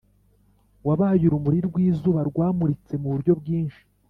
wabaye 0.87 1.23
urumuri 1.25 1.59
rw'izuba 1.67 2.21
rwamuritse 2.29 2.93
muburyo 3.01 3.33
bwinshi. 3.39 3.81